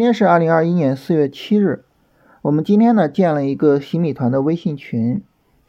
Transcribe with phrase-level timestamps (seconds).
[0.00, 1.84] 今天是二零二一年四月七日，
[2.40, 5.22] 我们今天呢建了一个洗米团的微信群，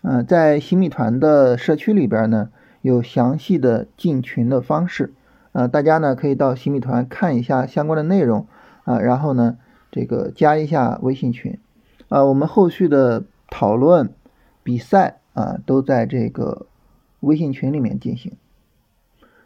[0.04, 2.48] 嗯，在洗米团的社区里边呢
[2.82, 5.14] 有详细的进群的方式，
[5.52, 8.48] 呃，大家呢可以到洗米团看一下相关的内容
[8.86, 9.58] 啊，然后呢
[9.92, 11.60] 这个加一下微信群，
[12.08, 14.14] 啊，我们后续的讨论、
[14.64, 16.68] 比赛啊都在这个
[17.20, 18.32] 微信群里面进行。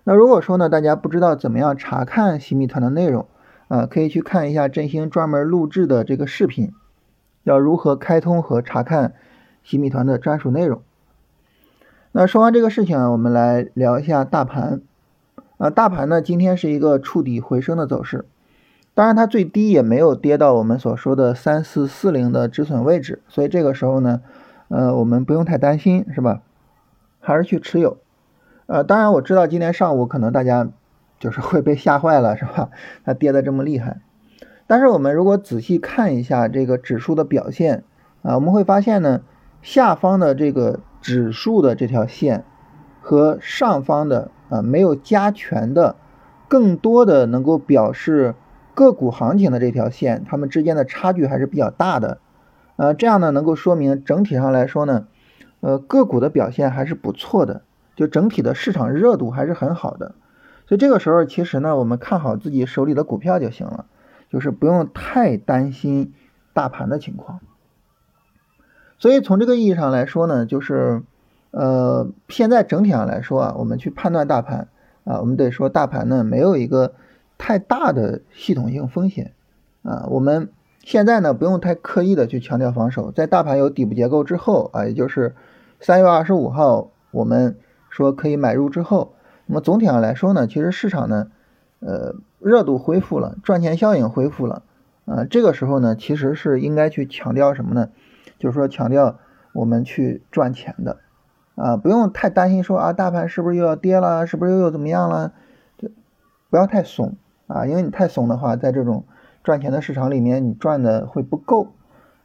[0.03, 3.25] 那如果说呢大家不知道怎么样查看洗米团的内容，
[3.67, 6.71] 啊，可以去看一下振兴专门录制的这个视频，
[7.43, 9.13] 要如何开通和查看
[9.63, 10.81] 洗米团的专属内容。
[12.11, 14.81] 那说完这个事情啊，我们来聊一下大盘。
[15.57, 18.25] 啊，大盘呢今天是一个触底回升的走势，
[18.93, 24.21] 当然它最低也没有跌到我们所说的三四四零的止损位置，所以这个时候呢，
[24.67, 26.41] 呃，我们不用太担心，是吧？
[27.19, 27.97] 还是去持有。
[28.67, 30.69] 呃，当然我知道今天上午可能大家。
[31.25, 32.69] 就是会被吓坏了，是吧？
[33.03, 33.99] 它跌的这么厉害，
[34.67, 37.83] 但是我们如果仔细看一下这个指数的表现
[38.21, 39.21] 啊，我们会发现呢，
[39.63, 42.43] 下方的这个指数的这条线
[43.01, 45.95] 和上方的啊没有加权的，
[46.47, 48.35] 更多的能够表示
[48.75, 52.19] 个股行情的这条线，它们之间的差距还是比较大的，
[52.75, 55.07] 呃，这样呢能够说明整体上来说呢，
[55.61, 57.63] 呃，个股的表现还是不错的，
[57.95, 60.13] 就整体的市场热度还是很好的。
[60.67, 63.85] 所以这个时候，其实呢，我们看好自己手里的股票就行了，
[64.31, 66.13] 就是不用太担心
[66.53, 67.39] 大盘的情况。
[68.97, 71.03] 所以从这个意义上来说呢，就是，
[71.51, 74.69] 呃，现在整体上来说啊，我们去判断大盘
[75.03, 76.95] 啊，我们得说大盘呢没有一个
[77.37, 79.33] 太大的系统性风险
[79.83, 80.07] 啊。
[80.09, 80.49] 我们
[80.83, 85.35] 现在呢不用太刻意的去强调防守，在大盘有底部结构之后啊，也就是
[85.79, 89.11] 三月二十五号我们说可以买入之后。
[89.47, 91.27] 那么总体上来说呢，其实市场呢，
[91.79, 94.63] 呃，热度恢复了，赚钱效应恢复了，
[95.05, 97.89] 啊，这个时候呢，其实是应该去强调什么呢？
[98.39, 99.19] 就是说强调
[99.53, 100.97] 我们去赚钱的，
[101.53, 105.33] 啊，不用太担心说啊，大盘是不是又要跌了，是不是又又怎么样了？
[105.77, 105.89] 就
[106.49, 107.15] 不要太怂
[107.45, 109.05] 啊，因为你太怂的话，在这种
[109.43, 111.67] 赚钱的市场里面，你赚的会不够，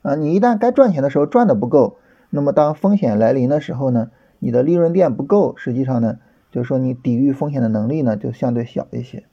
[0.00, 1.99] 啊，你一旦该赚钱的时候赚的不够，
[2.31, 6.17] 那么当风险来临的时候呢，你的利润垫不够，实际上呢。
[6.50, 9.25] 就是说，你抵御风险的能力呢，就相对小一些，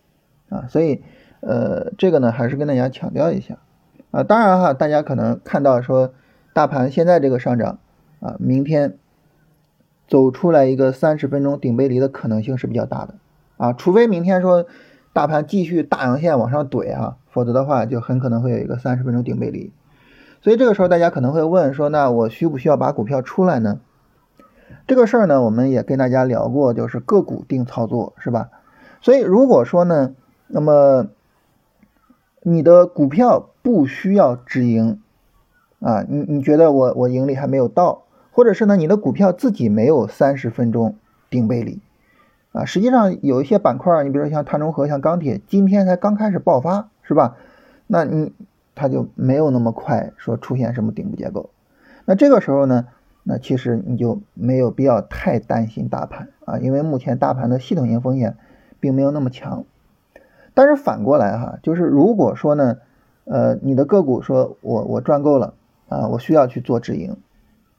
[0.49, 1.01] 啊，所以，
[1.39, 3.57] 呃，这个呢，还是跟大家强调一下，
[4.11, 6.13] 啊，当然哈，大家可能看到说，
[6.53, 7.79] 大盘现在这个上涨，
[8.19, 8.97] 啊，明天
[10.07, 13.15] 走出来一个三十分钟顶背离的可能性是比较大的，
[13.57, 14.65] 啊，除非明天说
[15.11, 19.73] 大盘继续大阳线往上怼啊，否则的话就很可能会有一个三十分钟顶背离，
[20.41, 23.79] 所以这个时候大家可能会问说，那我需不需要把股票出来呢？
[24.87, 28.49] 这个事儿呢，我们也跟大家聊过，就是个股定操作，是吧？
[29.01, 30.15] 所以如果说呢，
[30.47, 31.07] 那么
[32.41, 35.01] 你的股票不需要止盈
[35.81, 40.95] 啊，你你觉得我我盈利还没有到，或者是呢，你的股票自己没有三十分钟
[41.29, 41.81] 顶背离
[42.53, 47.35] 啊，实际上有一些板块，你比如说像碳中和、像钢铁，今天才刚开始爆发，是吧？
[47.87, 48.31] 那你
[48.73, 51.49] 它就没有那么快说出现什么顶部结构，
[52.05, 52.87] 那这个时候呢？
[53.29, 58.37] 那其实你就没有必要太担心大盘啊，因为目前大盘的系统性风险
[58.79, 59.65] 并没有那么强。
[60.53, 62.77] 但是反过来哈，就是如果说呢，
[63.25, 65.55] 呃，你的个股说我我赚够了
[65.89, 67.17] 啊，我需要去做止盈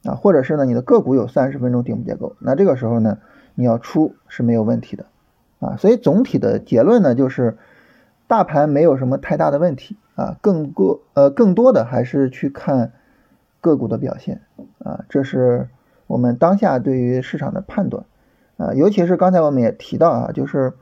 [0.05, 3.17] 啊，或者是呢，你的个股有三十分钟顶部结构，那这个时候呢，
[3.55, 5.07] 你要出是没有问题的
[5.61, 5.77] 啊。
[5.79, 7.57] 所以总体的结论呢，就是
[8.27, 12.93] 大盘没有什么太大的问题啊，更多呃更多的还是去看。
[13.61, 14.41] 个股的表现
[14.85, 15.69] 啊，这是
[16.07, 18.05] 我们当下对于市场的判断
[18.57, 20.73] 啊，尤其是刚才我们也提到啊，就是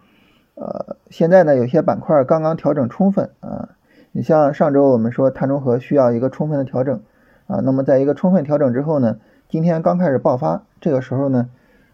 [0.54, 3.70] 呃现在呢有些板块刚刚调整充分啊，
[4.12, 7.00] 你像上周我们说碳中和需要一个充分的调整
[7.46, 11.48] 啊，那么在一个充分调整之后呢，今天刚开始爆发，这个时候呢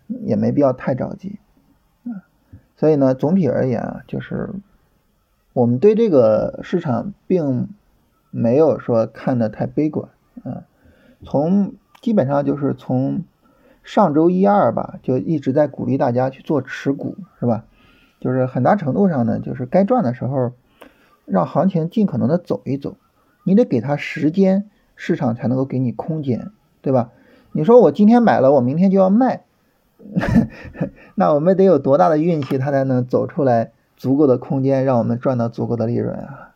[0.08, 1.38] 也没必要太着急
[2.04, 2.26] 啊，
[2.76, 4.50] 所以呢总体而言啊，就是
[5.52, 7.68] 我们对这个市场并
[8.30, 10.08] 没有说看的太悲观
[10.42, 10.64] 啊。
[11.24, 13.22] 从基本上就是从
[13.84, 17.64] 上周一二吧，就一直在鼓励大家去做持股，是吧？
[18.20, 20.52] 就是很大程度上呢，就是该赚的时候，
[21.24, 22.96] 让行情尽可能的走一走，
[23.44, 27.10] 你得给它时间，市场才能够给你空间，对吧？
[27.52, 29.44] 你说我今天买了，我明天就要卖，
[31.16, 36.50] 那我们得有多大的运气，它才能走出来足够的空间，让我们赚到足够的利润啊？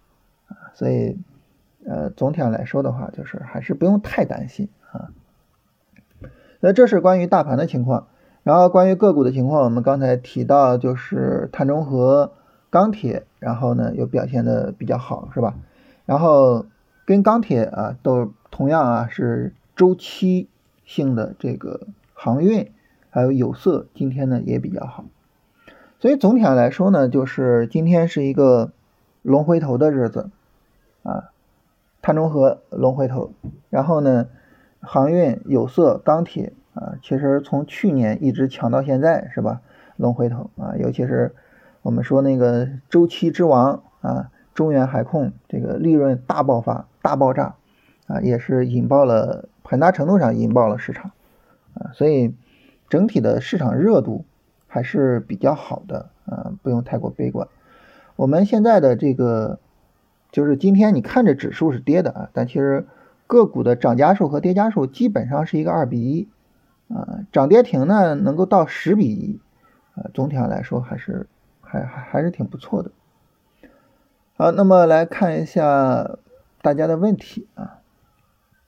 [0.74, 1.18] 所以。
[1.88, 5.10] 呃，总体上来说的话，就是还是不用太担心啊。
[6.60, 8.08] 那这是关于大盘的情况，
[8.42, 12.32] 然后关于个股的情况，我们刚才提到就是碳中和、
[12.70, 15.54] 钢铁，然后呢又表现的比较好，是吧？
[16.06, 16.66] 然后
[17.04, 20.48] 跟钢铁啊都同样啊是周期
[20.84, 22.72] 性的这个航运，
[23.10, 25.04] 还有有色，今天呢也比较好。
[26.00, 28.72] 所以总体上来说呢，就是今天是一个
[29.22, 30.30] 龙回头的日子
[31.02, 31.30] 啊，
[32.06, 33.32] 碳中和龙回头，
[33.68, 34.28] 然后呢，
[34.78, 39.60] 航运、有色、钢铁啊，其实从去年一直强到现在是吧？
[39.96, 41.34] 龙回头啊，尤其是
[41.82, 44.30] 我们说那个周期之王啊。
[44.54, 47.56] 中原海控这个利润大爆发、大爆炸
[48.06, 51.10] 啊，也是引爆了很大程度上引爆了市场
[51.74, 52.36] 啊，所以
[52.88, 54.24] 整体的市场热度
[54.68, 57.48] 还是比较好的啊，不用太过悲观。
[58.14, 59.58] 我们现在的这个
[60.36, 62.86] 就是今天你看着指数是跌的啊，但其实
[63.26, 66.28] 个股的涨家数和跌家数基本上是一个二比一
[66.94, 69.40] 啊，涨跌停呢能够到十比一
[69.94, 71.26] 啊，总体上来说还是
[71.62, 72.90] 还还还是挺不错的。
[74.36, 76.18] 好，那么来看一下
[76.60, 77.78] 大家的问题啊，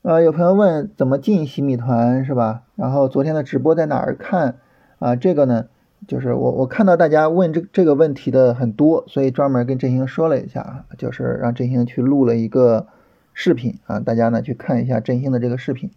[0.00, 2.62] 呃，有朋友问怎么进洗米团是吧？
[2.76, 4.56] 然后昨天的直播在哪儿看
[5.00, 5.16] 啊？
[5.16, 5.66] 这个呢，
[6.06, 12.86] 就是我我看到大家问这这个问题的很多，所以专门跟振兴说了一下啊，就是让振兴去录了一个
[13.34, 15.90] 视频啊，大家呢去看一下振兴的这个视频，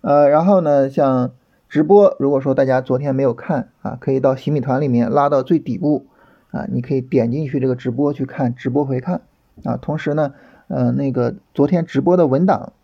[0.00, 1.32] 呃，然后呢，像
[1.68, 6.06] 直播，如果说大家昨天没有看啊，可以到洗米团里面拉到最底部。
[6.50, 9.22] 啊，你可以点进去这个直播去看直播回看
[9.64, 9.76] 啊。
[9.76, 10.34] 同时呢，
[10.68, 12.74] 呃，那个昨天直播的文档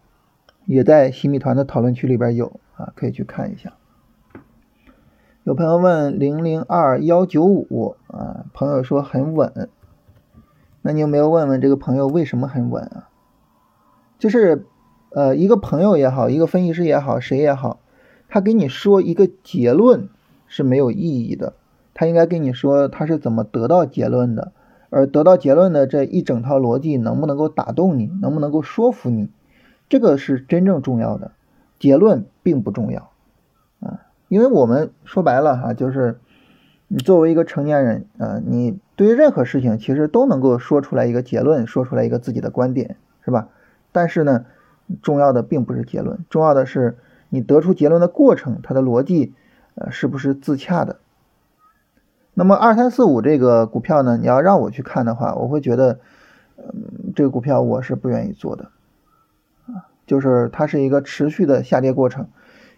[0.67, 3.75] 也在洗米团的讨论区里边有啊，可以去看一下。
[5.44, 9.70] 有朋友问零零二幺九五啊，朋友说很稳，
[10.82, 13.08] 那你有没有问问这个朋友为什么很稳啊？
[14.19, 14.66] 就是
[15.08, 17.81] 呃，一个朋友也好，一个分析师也好，谁也好，
[18.28, 20.10] 他给你说一个结论
[20.46, 21.54] 是没有意义的。
[21.94, 24.52] 他应该跟你说他是怎么得到结论的，
[24.90, 29.31] 而得到结论的这一整套逻辑能不能够打动你，能不能够说服你，
[29.88, 31.32] 这个是真正重要的。
[31.78, 33.09] 结论并不重要，
[34.30, 36.20] 因为我们说白了哈，就是
[36.86, 43.48] 你作为一个成年人啊，你对于任何事情其实都能够说出来一个结论，说出来一个自己的观点，是吧？
[43.90, 44.46] 但是呢，
[45.02, 46.96] 重要的并不是结论，重要的是
[47.28, 49.34] 你得出结论的过程，它的逻辑
[49.74, 51.00] 呃是不是自洽的。
[52.34, 55.98] 那么二三四五这个股票呢，你要让我去看的话，我会觉得，
[56.56, 58.70] 嗯，这个股票我是不愿意做的，
[59.66, 62.28] 啊，就是它是一个持续的下跌过程，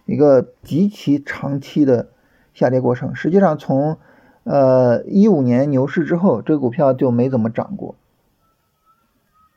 [0.04, 2.08] 一个极其长期的
[2.54, 3.14] 下跌过程。
[3.14, 3.99] 实际上从
[4.44, 7.94] 呃一五年牛市之后，这个股票就没怎么涨过。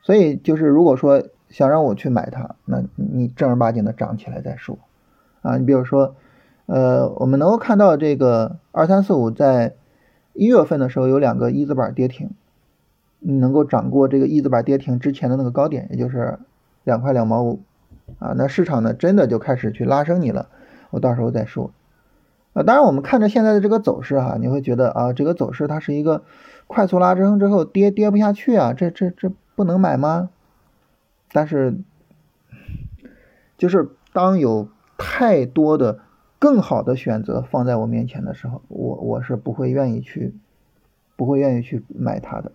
[0.02, 4.78] 所以就是如果说想让我去买它，那你正儿八经的涨起来再说，
[5.42, 6.16] 啊，你比如说，
[6.66, 9.76] 呃，我们能够看到这个二三四五在。
[10.38, 12.32] 一月份的时候有两个一字板跌停，
[13.20, 16.40] 你能够涨过这个一字板跌停之前的那个高点，也就是
[16.84, 17.62] 两块两毛五
[18.20, 18.34] 啊。
[18.36, 20.50] 那市场呢真的就开始去拉升你了，
[20.90, 21.72] 我到时候再说。
[22.54, 26.24] 啊，当然我们看着现在的这个走势哈，你会觉得啊，这个走势它是一个
[26.68, 30.30] 快速拉升之后跌跌不下去啊，这这这不能买吗？
[31.32, 31.78] 但是
[33.58, 36.00] 就是当有太多的。
[36.38, 40.36] 更好的选择放在我面前的时候，我我是不会愿意去，
[41.16, 42.52] 不会愿意去买它的。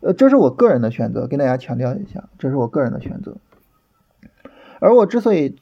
[0.00, 3.36] 呃，这是我个人的选择，跟大家强调一下，这是我个人的选择。
[4.84, 5.56] 而我之所以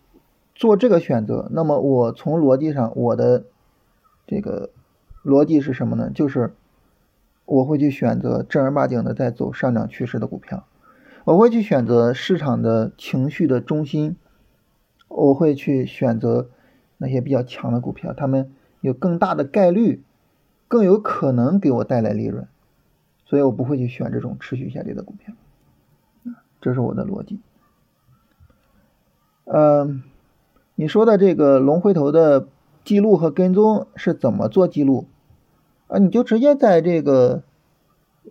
[0.52, 3.44] 做这个选择，那么我从逻辑上，我的
[4.26, 4.70] 这个
[5.24, 6.10] 逻辑是什么呢？
[6.12, 6.54] 就是
[7.44, 10.66] 我会去选择正儿八经的在走上涨趋势的股票，
[11.22, 14.16] 我会去选择市场的情绪的中心，
[15.06, 16.48] 我会去选择。
[16.98, 20.04] 那些比较强的股票，他们有更大的概率，
[20.68, 22.46] 更有可能给我带来利润，
[23.24, 25.34] 所以我不会去选这种持续下跌的股票，
[26.60, 27.40] 这是我的逻辑。
[29.54, 30.02] 嗯，
[30.76, 32.46] 你说的这个龙回头的
[32.84, 35.04] 记录和跟踪是怎么做记录？
[35.88, 37.42] 啊，你就直接在这个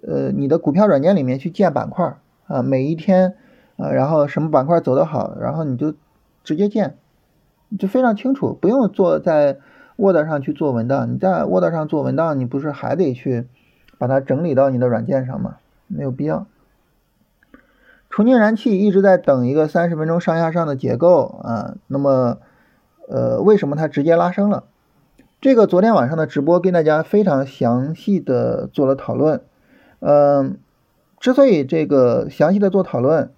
[0.01, 3.35] 呃你的股票软件里面去建板块啊，每一天
[3.77, 5.93] 啊，然后什么板块走得好，然后你就
[6.43, 6.97] 直接建。
[7.77, 9.59] 就非常清楚，不用做在
[9.97, 11.13] Word 上去做文档。
[11.13, 13.47] 你在 Word 上做文档，你不是还得去
[13.99, 15.57] 把它整理到你的软件上吗？
[15.85, 16.47] 没有必要。
[18.12, 22.38] 重庆燃气一直在等一个三十分钟上下上的结构啊，那么
[23.08, 24.65] 呃，为什么它直接拉升了？
[25.39, 29.41] 这个昨天晚上的直播跟大家非常详细的做了讨论。
[30.01, 30.58] 嗯，
[31.20, 33.32] 之所以这个详细的做讨论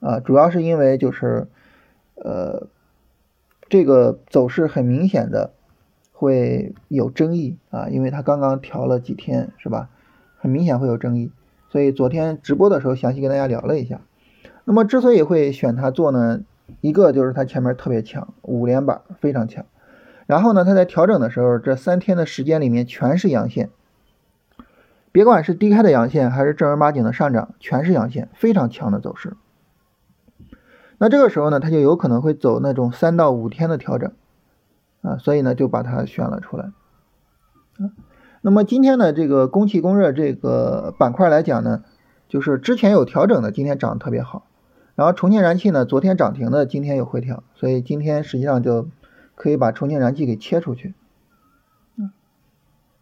[0.00, 1.46] 啊，主要是因为就是
[2.16, 2.66] 呃。
[3.70, 5.52] 这个走势很明显的
[6.14, 9.90] 会有争议啊，因为它刚刚调了几天，是吧？
[10.38, 11.30] 很明显会有争议，
[11.68, 14.00] 所以昨天直播的时候详细跟大家聊了一下。
[14.68, 16.40] 那么之所以会选它做呢，
[16.82, 19.64] 一个就是它前面特别强，五连板非常强。
[20.26, 23.70] 然后呢，它在调整的时候，这三天的时间里面全是阳线，
[25.10, 29.38] 别管是低开的阳线还是正儿八经的上涨，全是阳线，非常强的走势。
[30.98, 34.12] 那这个时候呢，它就有可能会走那种三到五天的调整
[35.00, 36.64] 啊，所以呢就把它选了出来。
[37.78, 37.88] 啊，
[38.42, 41.84] 那么今天的，这个供气供热这个板块来讲呢，
[42.28, 44.44] 就是之前有调整的，今天涨得特别好。
[44.98, 48.88] 然后重庆燃气呢，昨天涨停的，今天有回调，所以今天实际上就。
[49.40, 50.94] 可以把重庆燃气给切出去，
[51.96, 52.10] 嗯，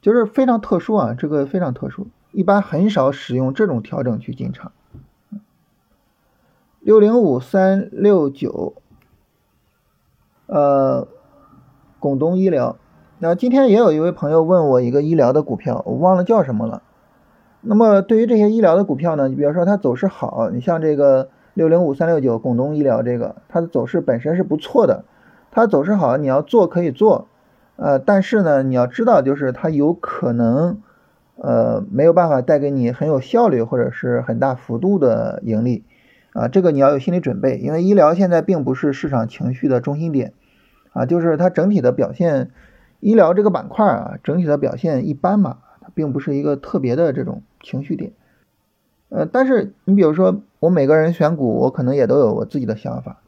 [0.02, 4.72] 就是非常特殊啊，这个非常特殊，一般很少使用这种调整去进场。
[6.80, 8.74] 六零五三六九，
[10.44, 11.08] 呃，
[11.98, 12.76] 广东医疗，
[13.18, 16.82] 那今天也有一位朋友问我一个医疗的股票，我忘了叫什么了。
[17.62, 25.06] 那么对于这些医疗的股票呢，你比如说它走势好，你像这个六零五三六九广东医疗这个，它的走势本身是不错的。
[25.50, 27.28] 它走势好，你要做可以做，
[27.76, 30.82] 呃，但是呢，你要知道，就是它有可能，
[31.36, 35.82] 呃，没有办法带给你很有效率或者是很大幅度的盈利，
[36.34, 40.34] 啊，这个你要有心理准备，因为医疗现在并不是市场情绪的中心点，
[40.92, 42.50] 啊，就是它整体的表现，
[43.00, 48.12] 医疗这个板块啊，整体的表现一般嘛，它并不是一个特别的这种情绪点，
[49.08, 53.22] 呃，但是你比如说我每个人选股，我可能也都有我自己的想法。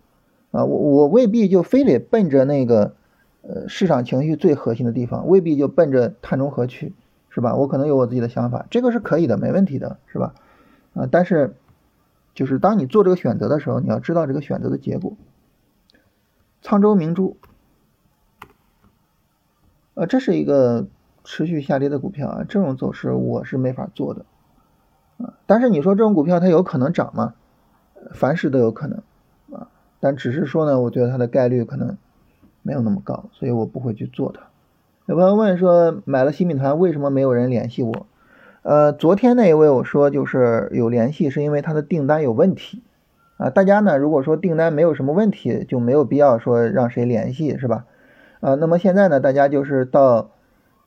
[0.50, 2.94] 啊，我我未必就非得奔着那个，
[3.42, 6.94] 呃，市场情绪最核心的地方，未必就奔着碳中和去，
[7.28, 7.54] 是吧？
[7.54, 10.35] 我可能有我自己的想法，这个是可以的，没问题的，是吧？
[10.94, 11.54] 啊，但是，
[12.35, 15.16] 就是当你做这个选择的时候，你要知道这个选择的结果。
[16.62, 17.37] 沧州明珠，
[19.94, 20.87] 呃，这是一个
[21.25, 24.25] 持续下跌的股票啊，这种走势我是没法做的，
[25.18, 27.34] 啊，但是你说这种股票它有可能涨吗？
[28.12, 29.02] 凡事都有可能
[29.52, 29.68] 啊。
[30.00, 31.96] 但只是说呢，我觉得它的概率可能
[32.62, 34.42] 没有那么高，所以我不会去做它。
[35.06, 38.06] 有朋友问说，买了新米团为什么没有人联系我？
[38.62, 42.82] 呃，昨天那一位我说就是有联系，是因为他的订单有问题
[43.38, 43.48] 啊。
[43.48, 47.87] 大家呢，如果说订单没有什么问题，就没有必要说让谁联系，是吧？
[48.40, 50.30] 啊，那么现在呢，大家就是到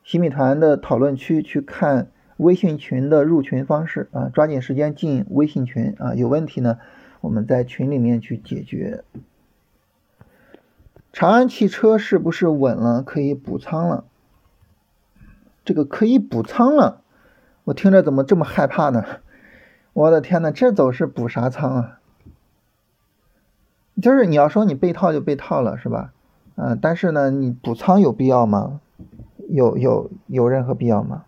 [0.03, 2.07] 新米团的讨论区去看
[2.41, 6.79] 微信群的入群方式啊，抓紧时间进微信群啊，有问题呢。
[7.21, 9.03] 我们在群里面去解决。
[11.13, 13.03] 长安汽车是不是稳了？
[13.03, 14.05] 可以补仓了？
[15.63, 17.03] 这个可以补仓了，
[17.65, 19.05] 我听着怎么这么害怕呢？
[19.93, 21.99] 我的天呐，这走势补啥仓啊？
[24.01, 26.11] 就是你要说你被套就被套了是吧？
[26.55, 28.81] 嗯，但是呢，你补仓有必要吗？
[29.47, 31.25] 有有有任何必要吗？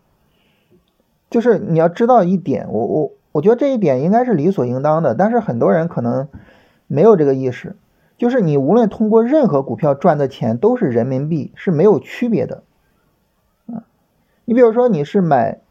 [1.33, 3.11] 就是你要知道一点，我我。
[3.33, 6.27] 我觉得这一点应该是理所应当的，但是很多人可能
[6.85, 7.75] 没有这个意识，
[8.15, 12.61] 就是你无论通过任何股票赚的钱都是人民币，是没有区别的，
[13.65, 13.89] 啊，
[14.45, 15.61] 你比如说你是买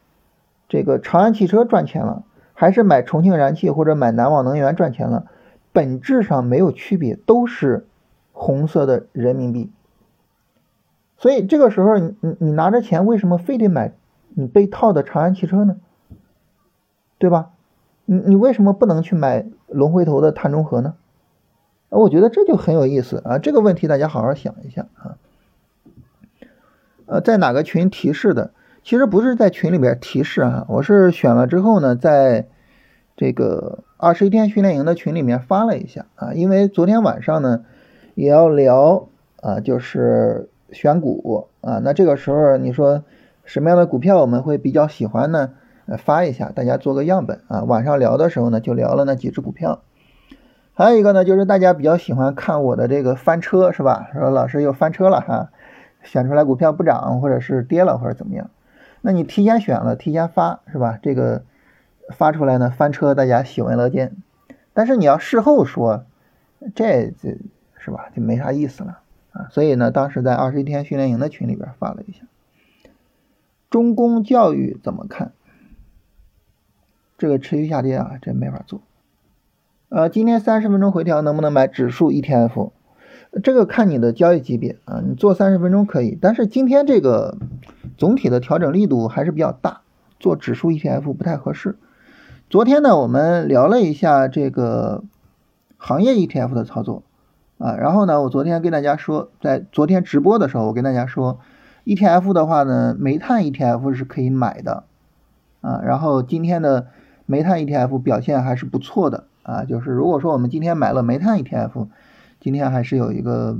[0.69, 5.26] 这个长安汽车赚钱了，还是买重庆燃气或者买南网能源赚钱了，
[5.73, 7.87] 本质上没有区别，都是
[8.33, 9.71] 红色的人民币，
[11.16, 13.92] 所以这个时候你你你拿着钱为什么非得买
[14.35, 15.77] 你被套的长安汽车呢？
[17.19, 17.51] 对吧？
[18.05, 20.95] 你你为什么不能去买龙回头的碳中和呢？
[21.91, 23.39] 啊，我觉得这就很有意思啊！
[23.39, 25.17] 这个问题大家好好想一下啊。
[27.07, 28.51] 呃，在哪个群提示的？
[28.83, 32.49] 其实不是在群里边提示啊，我是选了之后呢，在
[33.15, 36.33] 这个二十一天训练营的群里面发了一下啊。
[36.35, 37.65] 因为昨天晚上呢
[38.17, 39.09] 也要聊
[39.41, 41.79] 啊，就是选股啊。
[41.85, 43.05] 那这个时候你说
[43.45, 45.51] 什么样的股票我们会比较喜欢呢？
[45.99, 47.65] 发一下，大家做个样本啊。
[47.65, 49.83] 晚上聊的时候呢，就聊了那几只股票。
[50.75, 54.09] 还有一个呢，就是大家比较喜欢看我的这个翻车，是吧？
[54.15, 55.51] 说老师又翻车了哈，
[56.03, 58.49] 选出来股票不涨，或者是跌了，或者怎么样？
[59.03, 60.99] 那你提前选了，提前发，是吧？
[61.03, 61.43] 这个
[62.11, 64.17] 发出来呢，翻车大家喜闻乐见。
[64.73, 66.05] 但是你要事后说，
[66.75, 67.37] 这这
[67.77, 68.07] 是吧？
[68.15, 69.01] 就没啥意思了
[69.33, 69.49] 啊。
[69.51, 72.21] 所以呢，当时在二十一天训练营的群里边发了一下。
[73.73, 75.33] 中公教育怎么看？
[77.17, 78.83] 这个持续下跌啊，这没法做。
[79.88, 82.71] 呃，今天三十分钟回调能不能买指数 ETF？
[83.43, 87.38] 这个看你的交易级别啊，你做三十分钟可以，但是今天这个
[87.97, 89.81] 总体的调整力度还是比较大，
[90.21, 91.76] 做指数 ETF 不太合适。
[92.50, 95.02] 昨天呢，我们聊了一下这个
[95.79, 97.05] 行业 ETF 的操作
[97.57, 101.38] 啊，然后呢，我昨天跟大家说，在昨天直播的时候，我跟大家说
[101.85, 104.85] ，ETF 的话呢，煤炭 ETF 是可以买的
[105.61, 106.89] 啊，然后今天的。
[107.25, 111.87] 煤炭 ETF 表现还是不错的啊，就是如果说我们今天买了煤炭 ETF，
[112.41, 113.59] 今天还是有一个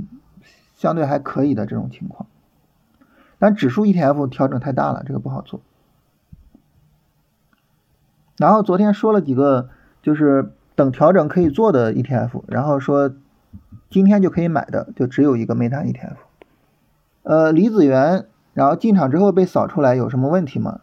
[0.75, 2.27] 相对还可以的这种情况。
[3.39, 5.61] 但指数 ETF 调整太大了，这个不好做。
[8.37, 9.69] 然后昨天说了几个，
[10.03, 13.15] 就是等调整可以做的 ETF，然后说
[13.89, 16.17] 今天就可以买的，就只有一个煤炭 ETF。
[17.23, 20.79] 呃，李子源，然后进场之后被扫出来有什么问题吗？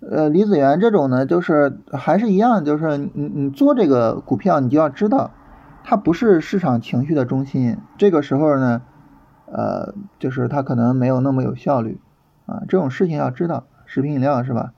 [0.00, 5.30] 呃，李子源这种呢，就是还是一样，就是你你做这个股票，你就要知道，
[5.82, 7.78] 它不是市场情绪的中心。
[7.96, 8.82] 这个时候呢，
[9.46, 12.00] 呃，就是它可能没有那么有效率
[12.44, 13.64] 啊，这种事情要知道。
[13.86, 14.72] 食品饮料是吧？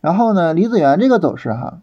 [0.00, 1.78] 然后呢，李子源这个走势哈，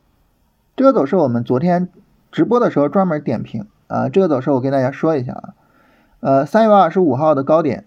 [0.75, 1.89] 这个走势我们昨天
[2.31, 5.53] 直播的时候专门点评啊，这个走势我跟大家说一下啊，
[6.19, 7.85] 呃，三月二十五号的高点。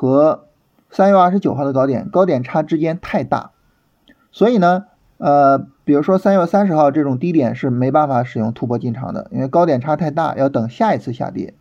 [0.00, 0.46] 和
[0.90, 3.50] 三月二十九号的高点高点差之间太大，
[4.32, 4.86] 所以呢，
[5.18, 11.52] 呃，比如说三月三十号这种低点是没办法使用突破进场的，因为高点差太大，要等下一次下跌。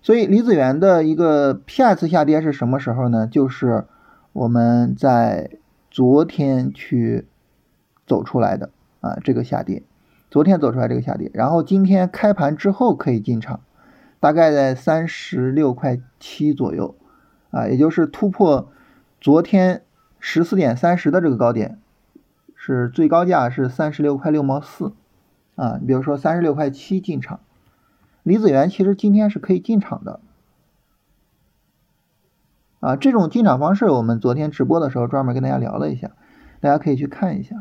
[0.00, 3.26] 所以离子源的一个下一次下跌是什么时候呢？
[3.26, 3.84] 就是
[4.32, 5.50] 我们在
[5.90, 7.26] 昨天去
[8.06, 8.70] 走出来的
[9.00, 9.82] 啊，这个下跌，
[10.30, 13.58] 昨天走出来这个下跌，然后今天开盘之后可以进场，
[14.20, 16.94] 大概在三十六块七左右。
[17.52, 18.72] 啊，也就是突破
[19.20, 19.82] 昨天
[20.18, 21.78] 十四点三十的这个高点，
[22.56, 24.94] 是最高价是三十六块六毛四
[25.54, 25.76] 啊。
[25.80, 27.40] 你比如说三十六块七进场，
[28.22, 30.20] 离子源其实今天是可以进场的
[32.80, 32.96] 啊。
[32.96, 36.12] 这种进场方式我们昨天直播的时候专门跟大家聊了一下，
[36.60, 37.56] 大家可以去看一下。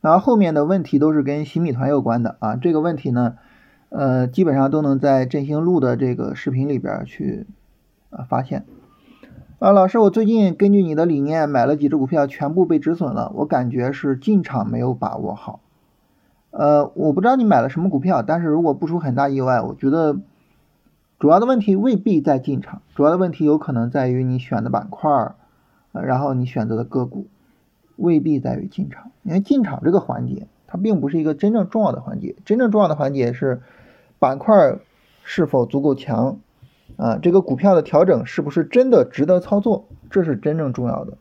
[0.00, 2.56] 然后后面的问题都是跟洗米团有关的啊。
[2.56, 3.36] 这个问题呢，
[3.90, 7.46] 呃，基本上都能在振兴路的这个视频里边去。
[8.12, 8.64] 啊，发现
[9.58, 13.32] 啊，老师，我最近根据你的理念买了几只股票，全部被止损了。
[13.36, 15.60] 我感觉是进场没有把握好。
[16.50, 20.18] 呃，我不知道你买了什么股票，但是如果不出很大意外，我觉得
[21.18, 25.34] 主要的问题未必在进场，主要的问题有可能在于你选的板块，
[25.92, 27.28] 然后你选择的个股，
[27.96, 29.12] 未必在于进场。
[29.22, 33.62] 因为进场这个环节，它并不是一个真正重要的环节，真正重要的环节是
[34.18, 34.76] 板块
[35.22, 36.38] 是否足够强。
[36.96, 39.88] 啊，这个股票的调整是不是真的值得操作？
[40.10, 41.16] 这是真正重要的。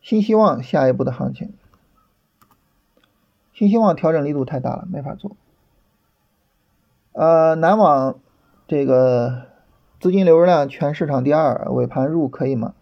[0.00, 1.52] 新希望下一步的行情，
[3.52, 5.36] 新希望调整力度太大了，没法做。
[7.12, 8.20] 呃，南网
[8.68, 9.46] 这个
[9.98, 12.74] 资金流入量全市场第二，尾盘入可以吗？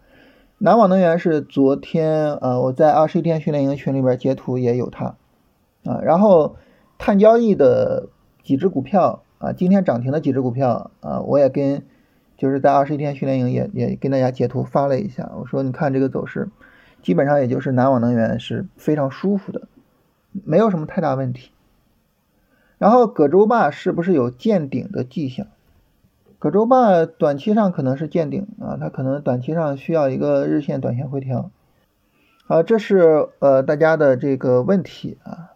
[0.58, 5.16] 南网能源是昨天呃我在二十一天训练营群里边截图也有它
[5.84, 6.56] 啊，然后
[6.98, 8.10] 碳交易的
[8.42, 9.23] 几只股票。
[9.44, 11.82] 啊，今天涨停的几只股票啊，我也跟
[12.38, 16.48] 就是在二十一天训练营也也跟大家截图发了一下，我说你看这个走势，
[17.02, 19.68] 基本上也就是南网能源是非常舒服的，
[20.32, 21.50] 没有什么太大问题。
[22.78, 25.46] 然后葛洲坝是不是有见顶的迹象？
[26.38, 31.50] 葛洲坝短期上可能是见顶啊，它可能短期上需要一个日线、短线回调。
[32.46, 35.50] 好，这是呃大家的这个问题啊。